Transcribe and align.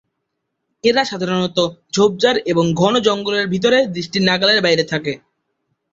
এরা 0.83 1.03
সাধারনত, 1.03 1.57
ঝোপঝাড় 1.93 2.39
এবং 2.45 2.65
ঘন 2.73 2.93
জঙ্গলের 2.99 3.45
ভিতরে 3.47 3.77
দৃষ্টির 3.87 4.23
নাগালের 4.23 4.59
বাইরে 4.61 4.83
থাকে। 4.83 5.13